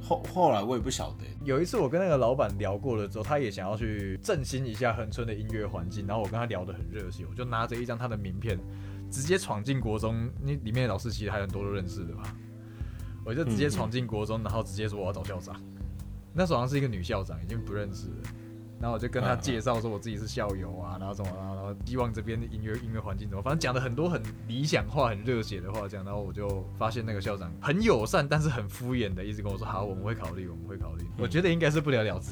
[0.00, 1.26] 后后来我也不晓得。
[1.44, 8.58] 有一次我跟那个老板聊过了之后，他也想要去振兴一下恒春的音乐环境，然后我跟他聊得很热血，我就拿着一张他的名片，
[9.10, 12.22] 直接闯进国中，那里面的老师其实还很多都认识的吧，
[13.24, 15.60] 我就直接闯进国中，然后直接说我要找校长。
[16.34, 18.16] 那时候好像是一个女校长，已经不认识了。
[18.80, 26.06] 然后我就跟她介绍说我自己是校友啊，然后怎么，然后希望这边的音乐音乐环境怎么，反正讲了很多很理想化、很热血的话，这样。
[26.06, 31.04] 然后我就发现那个校长很友善，但是很敷衍的，一直跟我说好，我们会考虑，我们会考虑。
[31.18, 32.30] 我觉得应该是不了了之，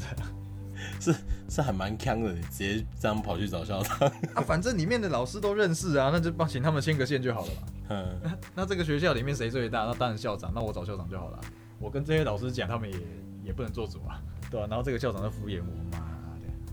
[1.00, 1.14] 是
[1.48, 3.96] 是还蛮坑的，直接这样跑去找校长
[4.34, 4.42] 啊。
[4.42, 7.62] 反正里面的老师都认识啊，那就帮请他们牵个线就好了嘛。
[7.90, 8.20] 嗯，
[8.54, 9.84] 那这个学校里面谁最大？
[9.84, 11.40] 那当然校长，那我找校长就好了。
[11.78, 12.98] 我跟这些老师讲，他们也
[13.44, 14.66] 也不能做主啊，对吧？
[14.68, 16.06] 然后这个校长在敷衍我妈的。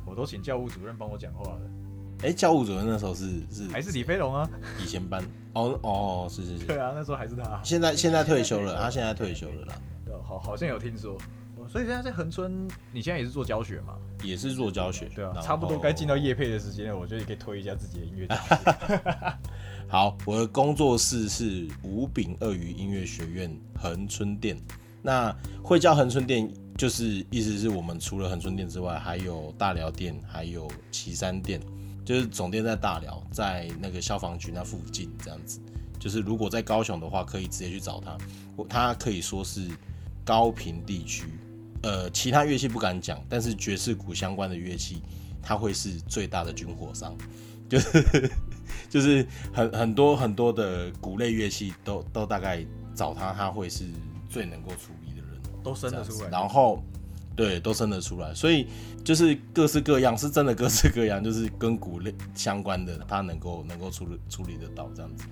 [0.06, 1.62] 我都请教务主任帮我讲话了。
[2.24, 4.50] 哎，教务主任那时候是是还是李飞龙啊？
[4.82, 6.66] 以前班哦哦，是是是。
[6.66, 7.60] 对啊，那时候还是他。
[7.64, 9.76] 现在现在退休了，他现在退休了啦。
[10.06, 11.18] 对，好好像有听说。
[11.68, 13.96] 所以现在在恒春，你现在也是做教学嘛？
[14.24, 15.10] 也是做教学。
[15.16, 16.98] 对啊，差不多该进到业配的时间了。
[16.98, 18.28] 我觉得你可以推一下自己的音乐。
[19.88, 24.58] 好，我的工作室是五饼鳄鱼音乐学院恒春店。
[25.02, 26.52] 那会叫恒春店。
[26.76, 31.62] 就是意思是我们除了恒春店之外，还有大寮店，还有旗山店，
[32.04, 35.60] 就是总店在大寮，在那个消防局那附近这样子。
[36.00, 38.18] 就是如果在高雄的话，可以直接去找他，
[38.68, 39.70] 他可以说是
[40.26, 41.26] 高频地区，
[41.84, 45.02] 呃，其他乐器不敢讲，但是爵士鼓相关的乐器，
[45.42, 47.16] 它会是最大的军火商，
[47.70, 48.32] 就是
[48.90, 52.66] 就是很很多很多的鼓类乐器都都大概
[52.96, 53.86] 找他，他会是
[54.30, 55.42] 最能够处理的人。
[55.64, 56.84] 都生得出来，然后
[57.36, 58.68] 对，都生得出来，所以
[59.04, 65.26] 就是各式各样，是真的各式各样， 就是跟鼓类相关的，他能够能够处理处理得到这样子。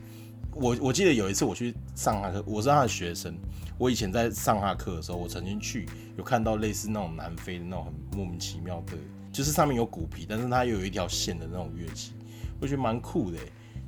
[0.54, 3.34] 我我记得有一次我去上他课，我是他的学生，
[3.82, 8.94] 我以前在上他课的时候，我曾经去有看到类似那种南非的那种很莫名其妙的，
[9.32, 12.14] 就是上面有鼓皮，但是它又有一条线的那种乐器，
[12.60, 13.40] 我觉得蛮酷的，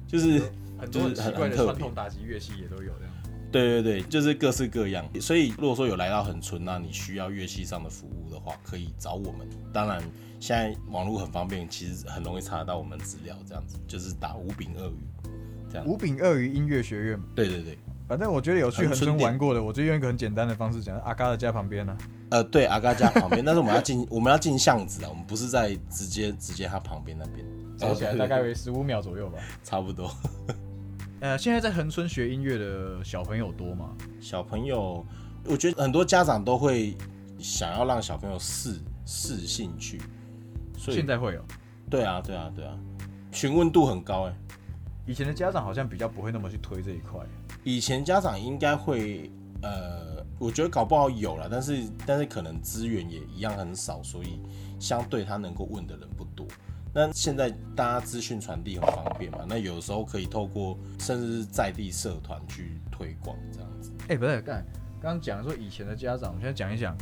[0.08, 0.42] 就是
[0.80, 3.14] 很多很奇怪的传统打击乐器也都有这样。
[3.52, 5.08] 对对对，就是各式各样。
[5.22, 9.48] 所以如果说有来到很纯，那你需要乐器上的服务的话，可以找我们。
[9.72, 10.02] 当然，
[10.40, 13.38] 现在网络很方便，其实很容易查得到我们资料。
[13.46, 15.30] 这样子就是打五饼鳄鱼，
[15.70, 15.86] 这样。
[15.86, 17.22] 五饼鳄鱼音乐学院。
[17.36, 21.98] 对对对，反正我觉得有去恒春玩过的，我就用一个很简单的方式讲，阿嘎的家旁边呢。
[22.30, 27.46] 呃，对，阿嘎家旁边， 但是我们要进，我们要进巷子啊，我们不是在直接直接他旁边那边，
[27.78, 30.12] 走起来大概为十五秒左右吧，差不多。
[31.22, 33.96] 呃，现在在恒春学音乐的小朋友多吗？
[34.20, 35.06] 小朋友，
[35.46, 36.98] 我觉得很多家长都会
[37.40, 40.02] 想要让小朋友试试兴趣，
[40.78, 41.46] 所以现在会有。
[41.90, 42.78] 对啊，对啊，对啊，
[43.32, 44.36] 询问度很高哎。
[45.06, 47.20] 以前的家长好像比较不会那么去推这一块。
[47.64, 54.40] 以前家长应该会，呃，我觉得搞不好有了，但是但是可能资源也一样很少，所以
[54.80, 56.46] 相对他能够问的人不多。
[56.94, 59.40] 那现在大家资讯传递很方便嘛？
[59.48, 63.92] 那有时候可以透过甚至是在地社团去推广这样子。
[64.10, 64.64] 哎，不是，刚
[65.02, 66.96] 刚讲说以前的家长，我们现在讲一讲，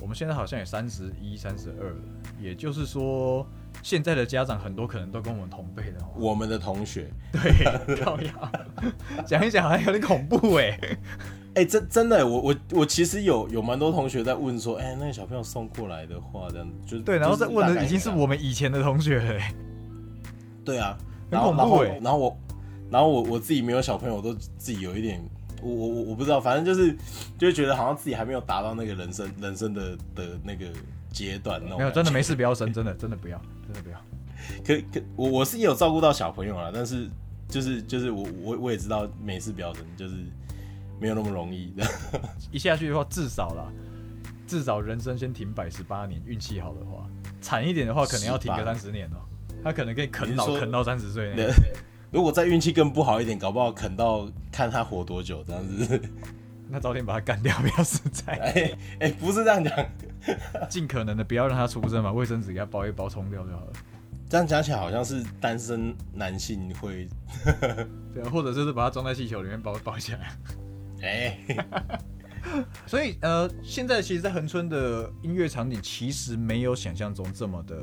[0.00, 2.00] 我们现在好像也三十一、三十二了，
[2.40, 3.44] 也就是说，
[3.82, 5.98] 现在的家长很多可能都跟我们同辈的。
[6.16, 7.96] 我们的同学，对，
[9.26, 10.78] 讲一讲好像有点恐怖哎。
[11.54, 19.40] 哎，真真的，我我我其实有有蛮多同学在问说，哎，那个小朋友送过来的话，这样子就对，然后在问的已经是我们以前的同学了。
[20.64, 20.96] 对啊，
[21.30, 21.98] 很恐怖哎。
[22.00, 22.38] 然后我，
[22.90, 25.20] 然后我我自己没有小朋友，都自己有一点，
[25.60, 26.96] 我我我我不知道，反正就是
[27.36, 30.66] 就觉得好像自己还没有达到那个人生人生的的那个
[31.12, 31.62] 阶段。
[31.62, 33.98] 没有，真的没事，不要生，真的真的不要，真的不要。
[34.64, 37.08] 可可，我我是有照顾到小朋友了，但是
[37.48, 40.14] 就是就是我我我也知道没事不要生，就是。
[41.00, 41.86] 没有那么容易的，
[42.50, 43.70] 一下去的话，至少啦，
[44.48, 47.08] 至少人生先停摆十八年，运气好的话，
[47.40, 49.18] 惨一点的话，可能要停个三十年哦。
[49.62, 51.32] 他可能可以啃老啃到三十岁。
[52.10, 56.02] 如果再运气更不好一点，搞不好啃到看他活多久这样子。
[56.68, 58.32] 那早点把他干掉比较实在。
[58.32, 59.72] 哎哎，不是这样讲，
[60.68, 63.72] 尽可能的不要让他出生嘛，卫生纸给他包一包冲掉就好了。
[64.28, 67.08] 这样讲起来好像是单身男性会，
[68.12, 70.36] 对啊，或者就是把它装在气球里面包包起来。
[71.00, 71.38] 哎、
[72.86, 77.76] 所以呃，现在其实，在恒春的音乐场景其实没有想象中这么的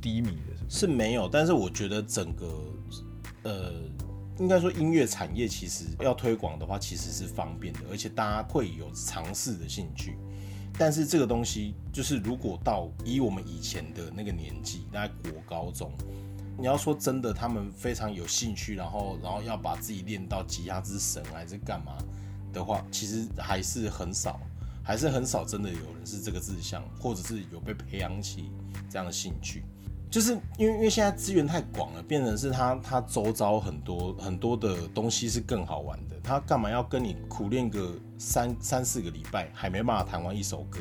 [0.00, 0.80] 低迷的，是是？
[0.80, 2.46] 是没有，但是我觉得整个
[3.44, 3.72] 呃，
[4.38, 10.16] 应该说音乐产业其实要推广的话，其实是方便的，而且大家会有尝试的兴趣。
[10.78, 15.90] 但是这个东西，就是如果到以我们以前的那个年纪，大概国高中，
[16.56, 21.98] 你要说真的，他们非常有兴趣，然后然后要把自己练到吉他之神还是干嘛
[22.52, 24.40] 的话，其实还是很少，
[24.84, 28.50] 还是很少真的有人是这个志向，或者是有被培养起
[28.88, 29.64] 这样的兴趣。
[30.10, 36.16] 就是因为因为现在资源太广了，变成是他他周遭很多很多的东西是更好玩的。
[36.22, 40.80] 他干嘛要跟你苦练个三三四个礼拜，还没办法弹完一首歌？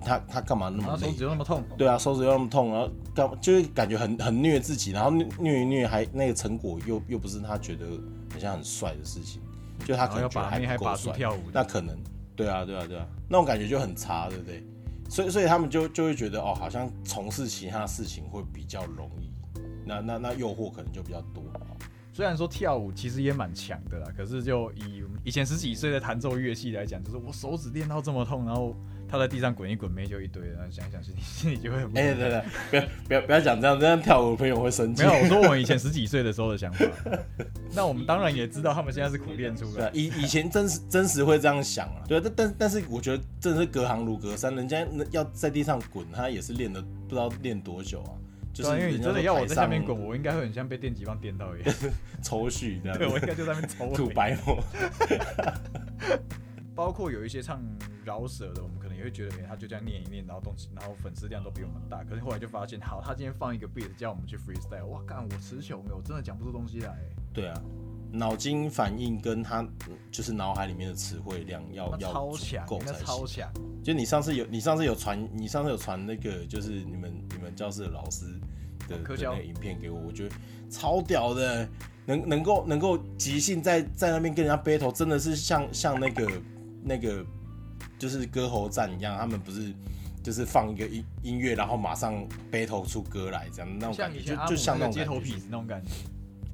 [0.00, 1.16] 他他干嘛那么累手？
[1.16, 7.86] 指又那么痛，对啊，手指又那么痛，然后干嘛就是感觉很很虐自己，然后虐虐一虐还那个成果又又不是他觉得
[8.30, 9.40] 好像很帅的事情，
[9.86, 11.96] 就他可能觉得还拔不够帅，跳舞，那可能
[12.36, 14.62] 对啊对啊对啊，那种感觉就很差，对不对？
[15.08, 19.30] 所以所以他们就就会觉得哦，好像从事其他事情会比较容易，
[19.86, 21.42] 那那那诱惑可能就比较多。
[22.14, 28.76] 虽然说跳舞其实也蛮强的啦，可是就以以前十几岁的弹奏乐器来讲，就是我手指练到这么痛，然后
[29.08, 35.02] 他在地上滚一滚，妹就一堆，然后想一想心里心里就会哎、对对，不要不要不要讲这样，这样跳舞的朋友会生气。
[35.02, 36.86] 没有，我说我们以前十几岁的时候的想法。
[37.74, 48.14] 那我们当然也知道他们现在是苦练出来 以以前真实真实会这样想啊，对啊，但但但是我觉得真的是隔行如隔山，人家要在地上滚，他也是练了不知道练多久啊，
[48.54, 51.74] 就是啊，因为你真的要我在下面滚，我应该会很像被电击棒电到一样。
[52.22, 54.08] 抽蓄这样，对，我应该就在那边抽吐。
[54.08, 54.62] 白沫。
[56.74, 57.62] 包括有一些唱
[58.04, 62.02] 饶舌的，我们可能也会觉得，哎、他就这样念一念，然后东西，然后粉丝量都比我们大。
[62.02, 67.00] 可是后来就发现，好，他今天放一个 beat 叫我们去 freestyle，哇，干，我词穷了，我真的讲不出东西来、哎
[67.32, 67.60] 对啊，
[68.14, 73.04] 脑筋反应跟他嗯就是脑海里面的词汇量要要足超强，够才行。
[73.04, 73.52] 超强。
[73.82, 78.24] 就你上次有你上次有传你上次有传那个就是你们你们教室的老师
[78.88, 80.34] 的科教的那个影片给我，我觉得
[80.70, 81.68] 超屌的，
[82.06, 86.30] 能能够能够即兴在在那边跟人家 battle，真的是像像那个
[86.82, 87.24] 那个
[87.98, 89.74] 就是歌喉战一样，他们不是。
[90.24, 95.90] 就是放一个音音乐，然后马上 battle 出歌来，这样那种感觉，就就像那那个种街头痞子那种感觉。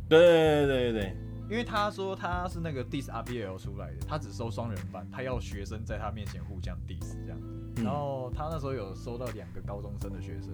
[0.08, 1.16] 对对对对对，
[1.50, 7.38] 因为他说他是那个 diss RBL 出来的，他只收双人班，他要学生在他面前互相 diss 这样。
[7.42, 10.50] 嗯然后他那时候有收到两个高中生的学生，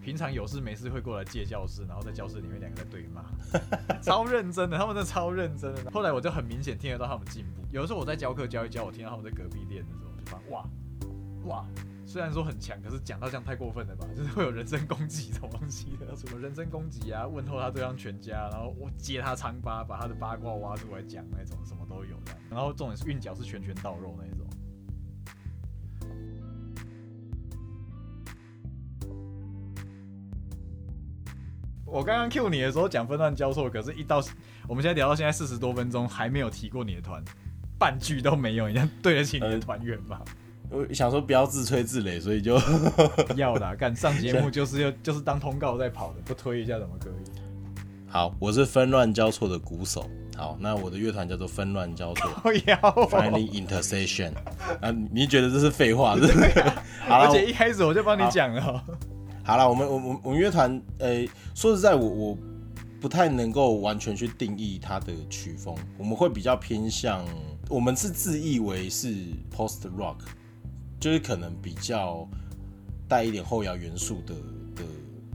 [0.00, 3.24] 平常有事没事会过来借教室，然后在教室里面两个在对骂，
[4.00, 5.90] 超认真的，他们真的超认真的。
[5.90, 7.60] 后来我就很明显听得到他们进步。
[7.70, 10.64] 有的时候我在教课教一教，我听到他们在隔壁练的时候，就发现哇
[11.44, 11.66] 哇，
[12.10, 14.04] 虽然说很强，可是讲到这样太过分了吧？
[14.16, 22.36] 就是会有人身攻击这种东西的，什么人身攻击啊，问候他对方全家，然后我揭他疮疤，把他的八卦挖出来讲那种，什么都有的。
[22.50, 24.44] 然后重点是韵脚是拳拳到肉那一种。
[31.86, 34.20] 我刚刚 Q 你的时候讲分段交错，可是一到
[34.66, 37.22] 我们现在聊到现在四十多分钟，还没有提过你的团，
[37.78, 40.20] 半句都没有，你这样对得起你的团员吗？
[40.70, 42.58] 我想说不要自吹自擂，所以就
[43.26, 47.40] 不 要的啊，干上节目就是要就是当通告在跑的，不推一下怎么可以？
[48.08, 48.34] 好。
[48.38, 50.08] 我是纷乱交错的鼓手。
[50.36, 54.32] 好，那我的乐团叫做纷乱交错不要哦、（Finally Intersection）。
[54.80, 56.14] 啊，你觉得这是废话？
[56.16, 56.60] 是不是
[57.06, 58.80] 好了，而且一开始我就帮你讲了哦，
[59.44, 62.38] 好了，我们我们我们乐团，呃、说实在，我我
[63.02, 67.22] 不太能够完全去定义它的曲风，我们会比较偏向，
[67.68, 69.08] 我们是自以为是
[69.54, 70.16] post rock，
[71.00, 72.28] 就是可能比较
[73.08, 74.34] 带一点后摇元素的
[74.76, 74.84] 的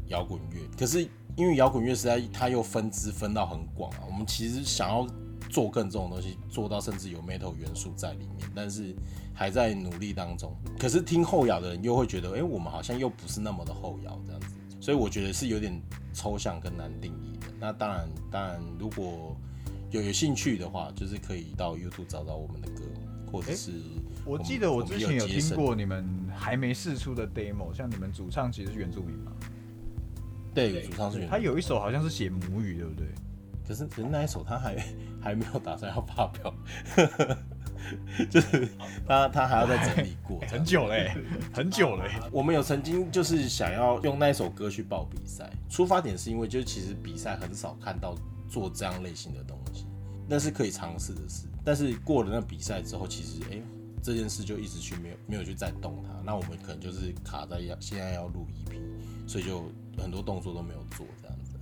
[0.07, 0.61] 摇滚乐。
[0.77, 1.01] 可是
[1.35, 5.05] 因为摇滚乐实在它又分支分到很广啊，我们其实想要
[5.49, 8.95] 做更这种东西，做到甚至有 metal 元素在里面，但是
[9.33, 10.55] 还在努力当中。
[10.79, 14.47] 可是听后摇的人又会觉得，哎、我们好像又不是那么的后摇这样子，
[14.79, 15.81] 所以我觉得是有点
[16.13, 17.47] 抽象跟难定义的。
[17.59, 19.35] 那当然，当然如果
[19.91, 22.83] 有有兴趣的话，就是可以到 YouTube 找找我们的歌，
[23.31, 23.71] 或者是
[24.25, 29.31] 我记得我之前有听过你们还没试出的 demo，像你们主唱其实是原住民嘛，
[30.53, 33.07] 对主唱是原他有一首好像是写母语，对不对？
[33.67, 34.75] 可是可是那一首他还
[35.21, 36.53] 还没有打算要发表，
[38.29, 38.67] 就是
[39.07, 40.39] 他他还要再整理过。
[40.47, 41.11] 很久嘞、
[41.51, 48.15] 很久嘞、我们有曾经就是想要用那一首歌去报比赛，出发点是因为就是其实比赛很少看到
[48.47, 49.87] 做这样类型的东西，
[50.27, 51.47] 那是可以尝试的事。
[51.63, 53.59] 但是过了那比赛之后，其实哎、
[54.05, 58.79] 这件事就一直去没有没有去再动它，那我们可能就是卡在要现在要录 EP，
[59.27, 59.63] 所以就
[59.97, 61.55] 很多动作都没有做这样子。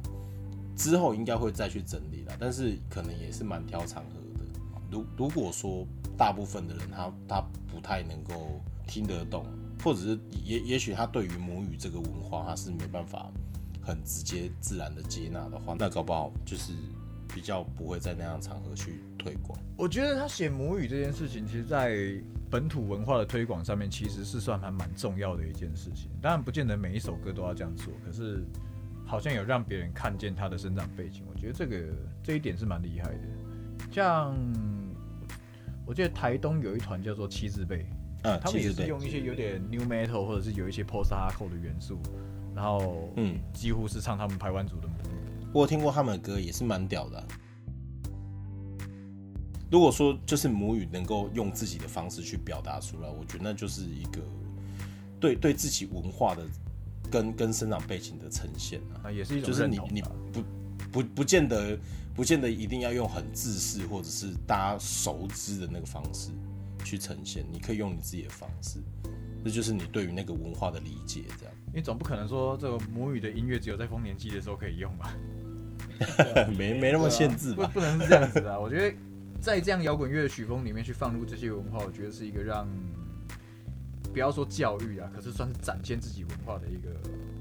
[0.75, 4.45] 之后应该会再去整理了，但是可能也是蛮挑场合的。
[4.91, 5.87] 如如果说
[6.17, 7.41] 大部分的人他他
[7.71, 9.45] 不太能够听得懂，
[9.81, 13.31] 或者是也也许他对于母语这个文化他是没办法
[13.81, 16.73] 很直接自然的接纳的话，那搞不好就是
[17.33, 19.57] 比较不会在那样场合去推广。
[19.77, 21.97] 我觉得他写母语这件事情，其实，在
[22.49, 26.11] 本土文化的推广上面，其实是算还蛮重要的一件事情。
[26.21, 28.43] 当然，不见得每一首歌都要这样做，可是
[29.05, 33.19] 好像有让别人看见他的生长背景，我觉得这个这一点是蛮厉害的。
[33.91, 34.35] 像
[35.85, 37.85] 我记得台东有一团叫做七字辈，
[38.21, 41.99] 嗯，他们也是用一些有点 new metal 或者是有一些 post hardcore 的元素，
[42.55, 45.12] 然后嗯，几乎是唱他们台湾族的母语。
[45.53, 47.27] 我有听过他们的歌，也是蛮屌的啊、
[49.69, 54.21] 如果说就是母语能够用自己的方式去表达出来，我觉得那就是一个
[55.19, 56.43] 对对自己文化的
[57.11, 59.05] 跟跟生长背景的呈现啊。
[59.05, 60.01] 啊，也是一种就是你你
[60.31, 60.43] 不
[60.91, 61.77] 不不见得
[62.15, 66.31] 不见得一定要用很自式或者是大家熟知的那个方式
[66.83, 68.79] 去呈现，你可以用你自己的方式，
[69.43, 75.15] 这就是你对于那个文化的理解，这样你总不可能说这个母语的音乐只有在丰年祭的时候可以用吧？
[76.57, 77.65] 没没那么限制吧？
[77.67, 78.59] 不不能是这样子啊！
[78.59, 78.95] 我觉得
[79.39, 82.67] 在这样摇滚乐的曲风里面去放入这些文化，我觉得是一个让
[84.13, 86.89] 不要说教育啊，可是算是展现自己文化的一个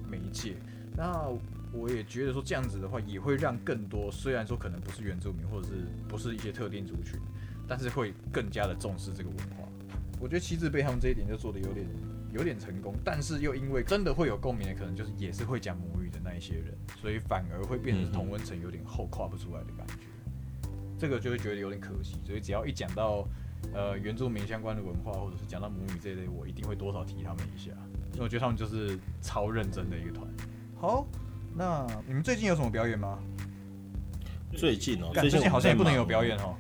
[0.09, 0.55] 媒介。
[0.97, 1.29] 那
[1.73, 5.75] 我也觉得说这样子的话，也会让更多虽然说可能不是原住民或者是
[6.09, 7.19] 不是一些特定族群，
[7.67, 9.69] 但是会更加的重视这个文化。
[10.21, 11.87] 我觉得七字辈他们这一点就做的有点
[12.33, 20.05] 有点成功，但是又因为真的会有共鸣的，可能就是也是会讲母语的那一些人，所以反而会变成同温层有点后跨不出来的感觉。
[20.99, 22.17] 这个就会觉得有点可惜。
[22.25, 23.29] 所以只要一讲到
[23.75, 27.71] 呃原住民相关的文化，或者是讲到母语这一类，我一定会多少提他们一下，
[28.13, 30.27] 因为我觉得他们就是超认真的一个团。
[30.77, 31.07] 好，
[31.55, 33.19] 那你们最近有什么表演吗？
[34.55, 36.23] 最近哦、干最近好像也不能有表。
[36.23, 36.57] 演哦。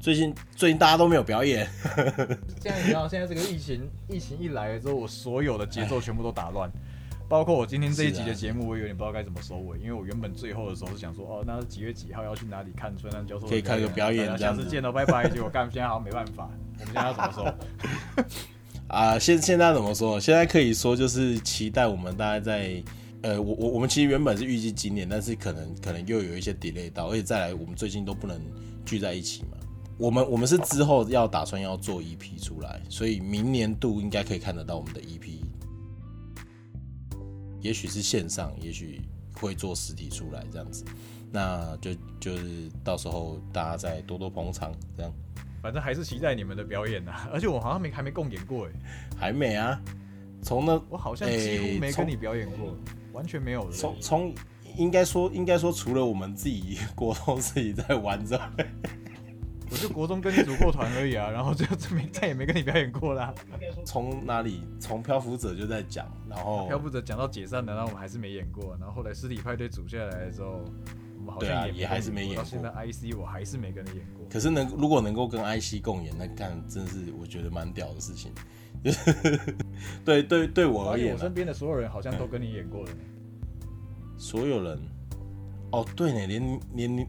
[0.00, 1.68] 最近最近大家都没有表演，
[2.60, 6.70] 现在你知道，现在这个疫情疫情一来了之后，我所有的节奏全部都打乱，
[7.28, 15.28] 包括我今天这一集的节目，我有点不知道该怎么收尾，因为我原本最后的时候是想说，哦，那是几月几号要去哪里看春山教授可以看个表演下次见喽，拜拜。
[15.28, 16.48] 结果干，现在好像没办法，
[16.78, 18.24] 我们现在要怎么收？
[18.88, 20.18] 啊，现现在怎么说？
[20.18, 22.82] 现在可以说就是期待我们大家在，
[23.20, 28.40] 呃，我我我们其实原本是预计今年，但是可能可能又有一些 delay 到，而且再来我们最近都不能
[28.86, 29.58] 聚在一起嘛。
[30.00, 35.38] 我们我们是之后要打算要做 EP 出来，所以明年度应该可以看得到我们的 EP，
[37.60, 39.02] 也许是线上，也许
[39.34, 40.86] 会做实体出来这样子。
[41.30, 45.12] 那就就是到时候大家再多多捧场，这样
[45.60, 48.72] 反正还是期待你们的表演呐、 而且我好像没还没共演过哎，
[49.18, 49.78] 还没啊？
[50.42, 52.74] 从那我好像几乎没跟你表演过，
[53.12, 53.72] 完全没有的。
[53.76, 54.34] 从从
[54.78, 58.50] 应该说应该说，除了我们自己 国中自己在玩之外，
[59.70, 61.64] 我就国中跟你组过团而已啊，然后就
[61.94, 63.32] 没再也没跟你表演过啦。
[63.84, 70.64] 从哪里从漂浮者就在讲，然后漂浮者讲到解散的，然后我们还是没演过，然后后来尸体派对组下来的时候，
[71.18, 74.26] 我们好对啊像也也还是没演过到现在 IC 我还是没跟你演过。
[74.28, 78.32] 可是能如果能够跟 IC 共演，那干真的是我觉得蛮屌的事情。
[78.82, 79.54] 就 是
[80.04, 82.98] 对对对我而言啊我身，边的所有人好像都跟你演过了呢。
[84.16, 84.78] 所有人
[85.70, 87.06] 哦对呢，连连你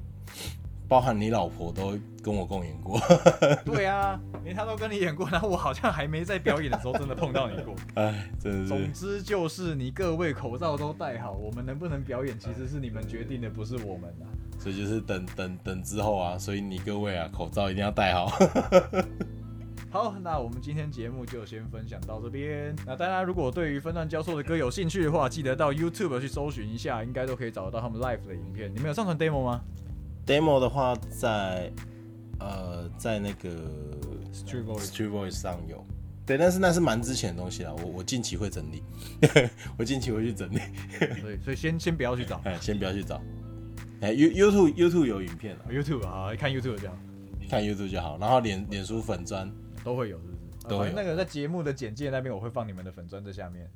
[0.92, 3.00] 包含你老婆都跟我共演过，
[3.64, 7.74] 对啊，连他都跟你演过，然后我好像还没在表演的时候真的碰到你过。
[7.96, 14.28] 哎，真的总之就是你各位口罩都戴好，我们能不能表演其实是你们决定的，不是我们啊。
[14.60, 18.30] 所以就是等等等之后啊，所以你各位啊，口罩一定要戴好。
[19.90, 22.76] 好，那我们今天节目就先分享到这边。
[22.86, 28.70] 那大家如果对于分段教授的歌有兴趣的话，记得到 YouTube 去搜寻一下，应该都可以找得到他们 live 的影片。
[28.74, 29.62] 你们有上传 demo 吗
[30.26, 31.72] demo 的话在，
[32.40, 33.50] 呃在那个
[34.34, 35.86] Street Voice Street Voice 上有，
[36.26, 38.84] 对，但是那是蛮之前的东西啦，我我近期会整理，
[39.78, 40.60] 我近期会去整理，
[41.22, 42.40] 所以所以先先不要去找。
[42.46, 43.22] 哎，先不要去找，
[44.02, 46.98] 哎，You YouTube YouTube 有影片了，YouTube 啊，看 YouTube 这样。
[47.50, 49.52] 看 YouTube 就好，然后脸脸书粉砖，
[49.84, 50.38] 都会有，是不是？
[50.70, 50.92] 都会有。
[50.92, 53.70] 啊那个在节目的简介那边我会放你们的粉砖在下面。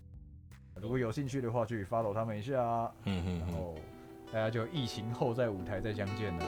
[0.79, 2.63] 如果有兴趣的话，去 follow 他们一下。
[2.63, 2.89] 啊。
[3.03, 3.75] 嗯嗯嗯，然后
[4.36, 6.45] 大家就疫情后在舞台再相见啦。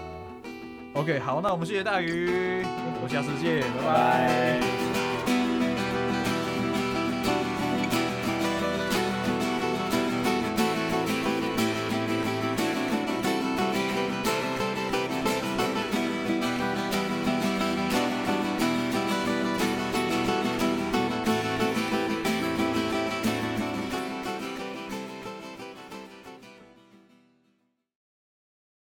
[0.93, 4.86] OK，好，那我们谢谢大鱼，我们下次见，拜拜